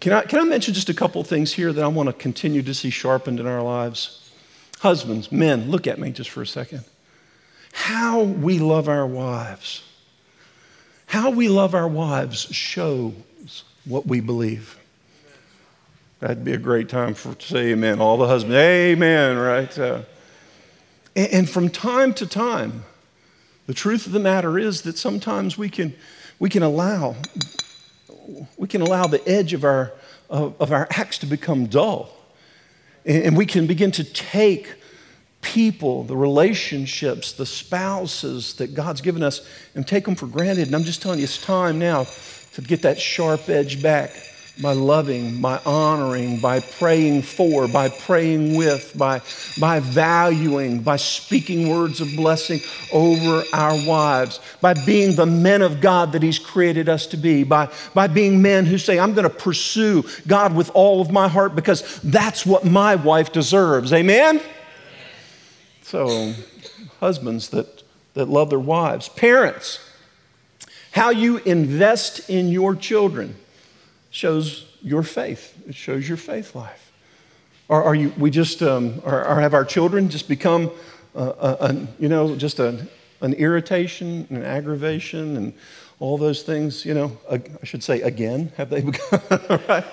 [0.00, 2.62] Can I, can I mention just a couple things here that I want to continue
[2.62, 4.30] to see sharpened in our lives?
[4.80, 6.84] Husbands, men, look at me just for a second.
[7.72, 9.82] How we love our wives.
[11.06, 14.76] How we love our wives shows what we believe.
[16.20, 18.00] That'd be a great time for to say amen.
[18.00, 19.78] All the husbands, amen, right?
[19.78, 20.02] Uh,
[21.14, 22.84] and, and from time to time,
[23.66, 25.94] the truth of the matter is that sometimes we can,
[26.38, 27.16] we can allow
[28.56, 29.92] we can allow the edge of our,
[30.28, 32.10] of, of our axe to become dull.
[33.04, 34.74] And, and we can begin to take
[35.42, 40.66] people, the relationships, the spouses that God's given us, and take them for granted.
[40.66, 42.06] And I'm just telling you, it's time now
[42.54, 44.10] to get that sharp edge back
[44.60, 49.20] by loving, by honoring, by praying for, by praying with, by,
[49.60, 55.82] by valuing, by speaking words of blessing over our wives, by being the men of
[55.82, 59.28] God that He's created us to be, by, by being men who say, I'm going
[59.28, 63.92] to pursue God with all of my heart because that's what my wife deserves.
[63.92, 64.40] Amen?
[65.82, 66.32] So,
[66.98, 67.82] husbands that,
[68.14, 69.80] that love their wives, parents,
[70.92, 73.36] how you invest in your children
[74.16, 75.54] shows your faith.
[75.68, 76.90] It shows your faith life.
[77.68, 80.70] Or are you, we just, um, or, or, have our children just become,
[81.14, 82.86] uh, a, a, you know, just a,
[83.20, 85.52] an irritation, and an aggravation, and
[86.00, 89.20] all those things, you know, I should say again, have they become,
[89.68, 89.84] right?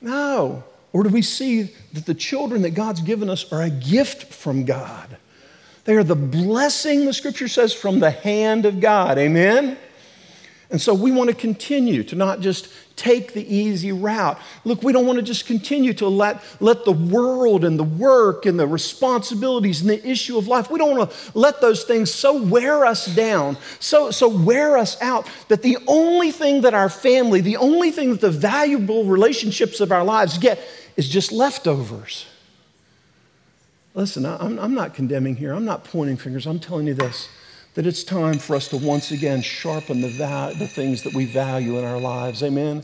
[0.00, 0.64] No.
[0.92, 4.64] Or do we see that the children that God's given us are a gift from
[4.64, 5.16] God?
[5.84, 9.16] They are the blessing, the scripture says, from the hand of God.
[9.16, 9.78] Amen?
[10.70, 14.38] And so we want to continue to not just take the easy route.
[14.64, 18.44] Look, we don't want to just continue to let, let the world and the work
[18.44, 22.12] and the responsibilities and the issue of life, we don't want to let those things
[22.12, 26.90] so wear us down, so, so wear us out, that the only thing that our
[26.90, 30.60] family, the only thing that the valuable relationships of our lives get
[30.96, 32.26] is just leftovers.
[33.94, 37.28] Listen, I'm, I'm not condemning here, I'm not pointing fingers, I'm telling you this
[37.78, 41.24] that it's time for us to once again sharpen the, va- the things that we
[41.24, 42.42] value in our lives.
[42.42, 42.82] Amen?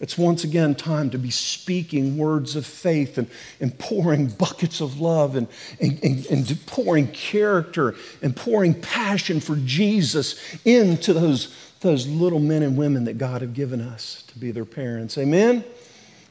[0.00, 3.28] It's once again time to be speaking words of faith and,
[3.60, 5.46] and pouring buckets of love and,
[5.78, 12.62] and, and, and pouring character and pouring passion for Jesus into those, those little men
[12.62, 15.18] and women that God have given us to be their parents.
[15.18, 15.62] Amen?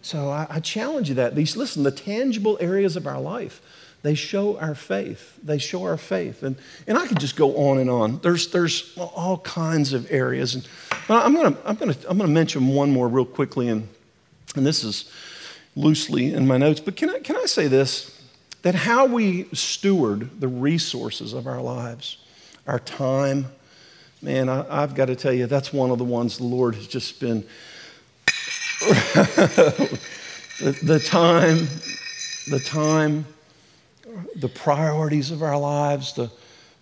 [0.02, 1.36] So I, I challenge you that.
[1.36, 3.62] These, listen, the tangible areas of our life
[4.04, 5.40] they show our faith.
[5.42, 6.44] They show our faith.
[6.44, 8.20] And, and I could just go on and on.
[8.20, 10.56] There's, there's all kinds of areas.
[10.56, 10.68] And,
[11.08, 13.88] but I'm going to I'm gonna, I'm gonna mention one more real quickly, and,
[14.56, 15.10] and this is
[15.76, 16.82] loosely in my notes.
[16.82, 18.22] But can I, can I say this?
[18.64, 22.18] That how we steward the resources of our lives,
[22.68, 23.48] our time,
[24.22, 26.88] man, I, have got to tell you, that's one of the ones the Lord has
[26.88, 27.46] just been.
[28.84, 30.00] the,
[30.84, 31.68] the time,
[32.50, 33.26] the time
[34.36, 36.32] the priorities of our lives, the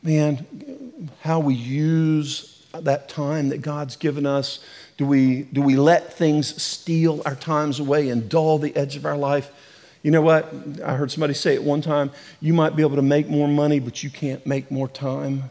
[0.03, 4.63] man, how we use that time that God's given us.
[4.97, 9.05] Do we, do we let things steal our times away and dull the edge of
[9.05, 9.51] our life?
[10.03, 10.51] You know what?
[10.83, 13.79] I heard somebody say it one time you might be able to make more money,
[13.79, 15.49] but you can't make more time.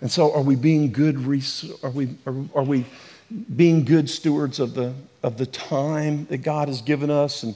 [0.00, 1.16] And so, are we being good?
[1.82, 2.86] Are we, are, are we
[3.54, 7.42] being good stewards of the, of the time that God has given us?
[7.42, 7.54] And,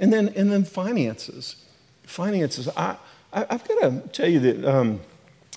[0.00, 1.56] and, then, and then finances.
[2.04, 2.68] Finances.
[2.76, 2.96] I,
[3.32, 5.00] I, have got to tell you that um,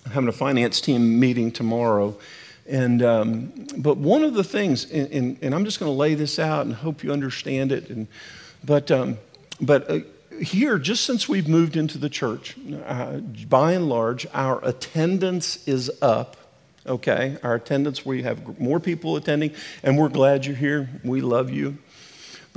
[0.05, 2.17] I'm having a finance team meeting tomorrow.
[2.67, 6.15] And, um, but one of the things, and, and, and I'm just going to lay
[6.15, 7.89] this out and hope you understand it.
[7.89, 8.07] And,
[8.63, 9.17] but um,
[9.59, 9.99] but uh,
[10.39, 13.17] here, just since we've moved into the church, uh,
[13.49, 16.37] by and large, our attendance is up.
[16.85, 19.51] Okay, our attendance, we have more people attending,
[19.83, 20.89] and we're glad you're here.
[21.03, 21.77] We love you.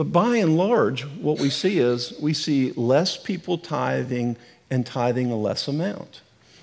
[0.01, 4.39] But by and large, what we see is we see less people tithing
[4.71, 6.23] and tithing a less amount.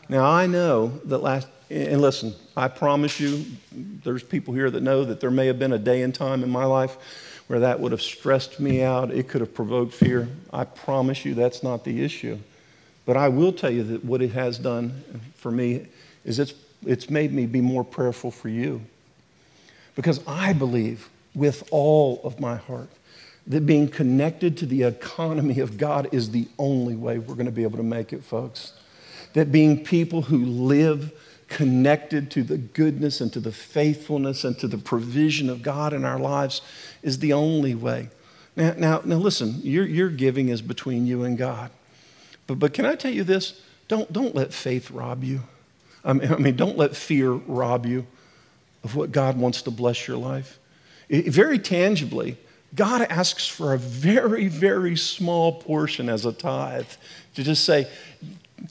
[0.09, 5.05] Now, I know that last, and listen, I promise you, there's people here that know
[5.05, 6.97] that there may have been a day and time in my life
[7.45, 9.11] where that would have stressed me out.
[9.11, 10.27] It could have provoked fear.
[10.51, 12.39] I promise you that's not the issue.
[13.05, 15.03] But I will tell you that what it has done
[15.35, 15.85] for me
[16.25, 16.55] is it's,
[16.87, 18.81] it's made me be more prayerful for you.
[19.95, 22.89] Because I believe with all of my heart
[23.47, 27.51] that being connected to the economy of God is the only way we're going to
[27.51, 28.73] be able to make it, folks.
[29.33, 31.13] That being people who live
[31.47, 36.03] connected to the goodness and to the faithfulness and to the provision of God in
[36.03, 36.61] our lives
[37.01, 38.09] is the only way.
[38.57, 41.71] Now, now, now listen, your, your giving is between you and God.
[42.47, 43.61] But, but can I tell you this?
[43.87, 45.41] Don't, don't let faith rob you.
[46.03, 48.07] I mean, I mean, don't let fear rob you
[48.83, 50.59] of what God wants to bless your life.
[51.07, 52.37] It, very tangibly,
[52.75, 56.89] God asks for a very, very small portion as a tithe
[57.35, 57.87] to just say,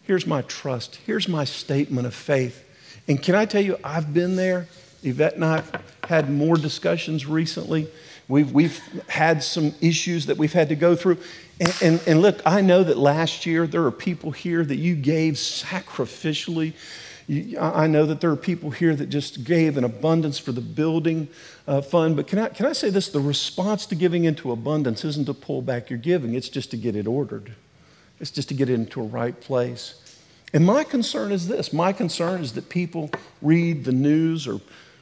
[0.04, 2.62] here's my trust, here's my statement of faith.
[3.08, 4.68] And can I tell you, I've been there.
[5.02, 7.88] Yvette and I have had more discussions recently.
[8.28, 11.18] We've, we've had some issues that we've had to go through.
[11.60, 14.96] And, and, and look, I know that last year there are people here that you
[14.96, 16.72] gave sacrificially.
[17.28, 21.26] I know that there are people here that just gave an abundance for the building
[21.66, 22.14] uh, fund.
[22.14, 23.08] But can I, can I say this?
[23.08, 26.76] The response to giving into abundance isn't to pull back your giving, it's just to
[26.76, 27.54] get it ordered,
[28.20, 30.00] it's just to get it into a right place.
[30.52, 33.10] And my concern is this my concern is that people
[33.42, 34.60] read the news or,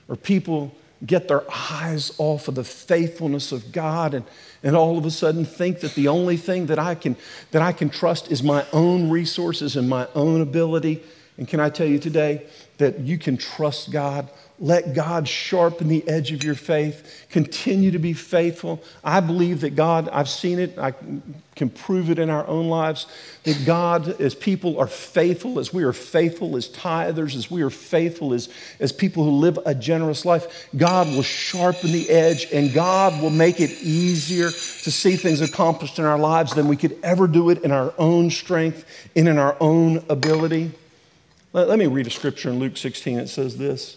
[0.09, 4.25] or people get their eyes off of the faithfulness of God and,
[4.63, 7.17] and all of a sudden think that the only thing that I, can,
[7.51, 11.03] that I can trust is my own resources and my own ability.
[11.37, 12.47] And can I tell you today
[12.79, 14.29] that you can trust God
[14.61, 17.27] let God sharpen the edge of your faith.
[17.31, 18.83] Continue to be faithful.
[19.03, 20.95] I believe that God, I've seen it, I
[21.57, 23.07] can prove it in our own lives,
[23.43, 27.71] that God, as people are faithful, as we are faithful as tithers, as we are
[27.71, 32.73] faithful as, as people who live a generous life, God will sharpen the edge and
[32.73, 36.97] God will make it easier to see things accomplished in our lives than we could
[37.03, 38.85] ever do it in our own strength
[39.17, 40.71] and in our own ability.
[41.55, 43.19] Let, let me read a scripture in Luke 16.
[43.19, 43.97] It says this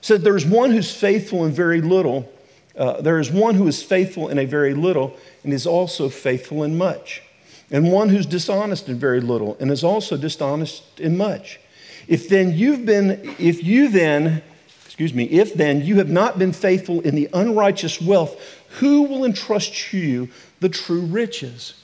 [0.00, 2.30] said, There's one who's faithful in very little.
[2.76, 6.62] Uh, there is one who is faithful in a very little and is also faithful
[6.62, 7.22] in much.
[7.70, 11.60] And one who's dishonest in very little and is also dishonest in much.
[12.06, 14.42] If then you've been, if you then,
[14.84, 18.40] excuse me, if then you have not been faithful in the unrighteous wealth,
[18.78, 20.28] who will entrust you
[20.60, 21.74] the true riches?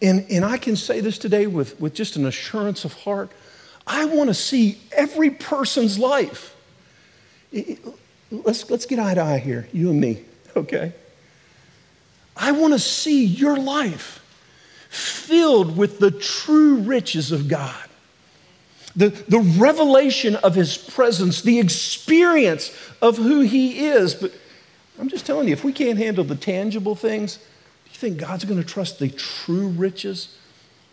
[0.00, 3.30] And, and I can say this today with, with just an assurance of heart.
[3.86, 6.56] I want to see every person's life
[8.30, 10.22] let's, let's get eye to eye here, you and me,
[10.56, 10.92] okay?
[12.36, 14.22] I want to see your life
[14.88, 17.74] filled with the true riches of God.
[18.94, 24.14] The, the revelation of his presence, the experience of who he is.
[24.14, 24.32] But
[24.98, 28.44] I'm just telling you, if we can't handle the tangible things, do you think God's
[28.44, 30.38] going to trust the true riches?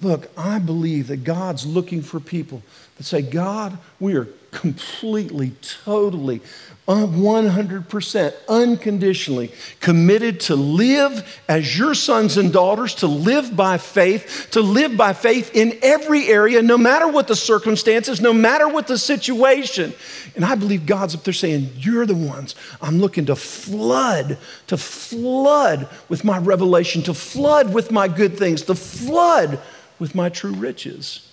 [0.01, 2.61] Look, I believe that God's looking for people
[2.97, 5.51] that say, God, we are completely,
[5.83, 6.41] totally,
[6.87, 14.49] uh, 100% unconditionally committed to live as your sons and daughters, to live by faith,
[14.51, 18.87] to live by faith in every area, no matter what the circumstances, no matter what
[18.87, 19.93] the situation.
[20.35, 24.37] And I believe God's up there saying, You're the ones I'm looking to flood,
[24.67, 29.59] to flood with my revelation, to flood with my good things, to flood
[29.99, 31.29] with my true riches.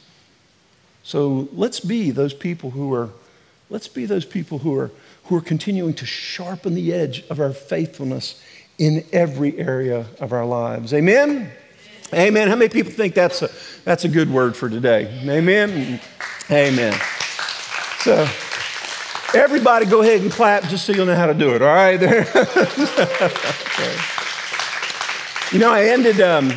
[1.02, 3.10] So let's be those people who are,
[3.68, 4.90] let's be those people who are,
[5.24, 8.42] who are continuing to sharpen the edge of our faithfulness
[8.78, 10.94] in every area of our lives.
[10.94, 11.50] Amen?
[12.12, 12.48] Amen.
[12.48, 13.50] How many people think that's a,
[13.84, 15.06] that's a good word for today?
[15.28, 16.00] Amen?
[16.50, 17.00] Amen.
[18.00, 18.26] So,
[19.34, 22.00] everybody go ahead and clap just so you'll know how to do it, all right?
[23.80, 23.96] There.
[25.52, 26.52] you know, I ended, um,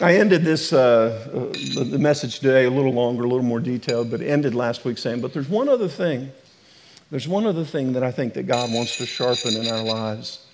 [0.00, 4.12] I ended this, uh, uh, the message today a little longer, a little more detailed,
[4.12, 6.30] but ended last week saying, but there's one other thing.
[7.10, 10.46] There's one other thing that I think that God wants to sharpen in our lives.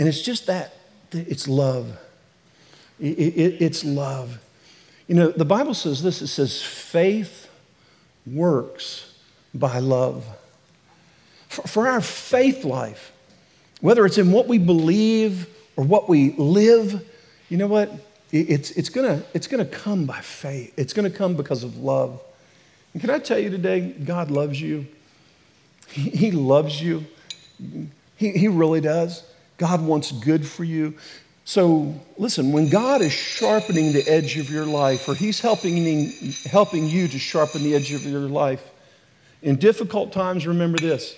[0.00, 0.74] And it's just that
[1.12, 1.96] it's love.
[2.98, 4.40] It, it, it's love.
[5.06, 7.48] You know, the Bible says this it says, faith
[8.26, 9.14] works
[9.54, 10.24] by love.
[11.48, 13.12] For, for our faith life,
[13.80, 17.06] whether it's in what we believe or what we live,
[17.48, 17.92] you know what?
[18.32, 20.72] It's, it's going it's gonna come by faith.
[20.78, 22.20] It's going to come because of love.
[22.92, 24.86] And can I tell you today, God loves you.
[25.88, 27.04] He, he loves you.
[28.16, 29.22] He, he really does.
[29.58, 30.94] God wants good for you.
[31.44, 36.10] So listen, when God is sharpening the edge of your life, or He's helping,
[36.46, 38.64] helping you to sharpen the edge of your life,
[39.42, 41.16] in difficult times, remember this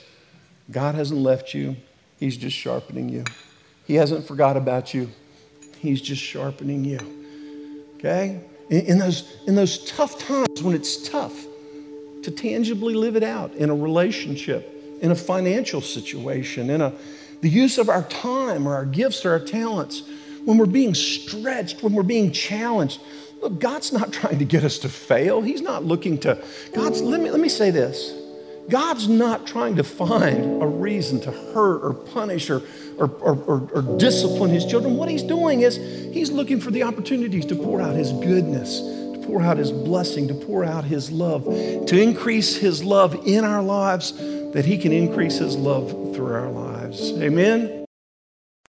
[0.71, 1.77] God hasn't left you,
[2.19, 3.25] He's just sharpening you.
[3.87, 5.11] He hasn't forgot about you.
[5.85, 6.99] He's just sharpening you.
[7.97, 8.41] Okay?
[8.71, 11.47] In, in, those, in those tough times when it's tough
[12.23, 16.91] to tangibly live it out in a relationship, in a financial situation, in a,
[17.43, 20.03] the use of our time or our gifts or our talents,
[20.47, 22.99] when we're being stretched, when we're being challenged.
[23.43, 25.43] Look, God's not trying to get us to fail.
[25.43, 26.43] He's not looking to,
[26.75, 28.24] God's, let me, let me say this.
[28.69, 32.63] God's not trying to find a reason to hurt or punish or,
[32.99, 34.97] or, or, or, discipline his children.
[34.97, 39.23] What he's doing is he's looking for the opportunities to pour out his goodness, to
[39.27, 43.63] pour out his blessing, to pour out his love, to increase his love in our
[43.63, 44.13] lives,
[44.53, 47.13] that he can increase his love through our lives.
[47.21, 47.84] Amen.